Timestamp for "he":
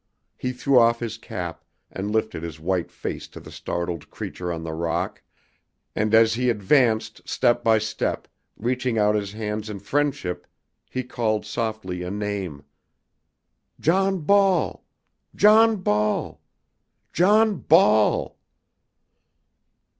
0.35-0.51, 6.33-6.49, 10.89-11.03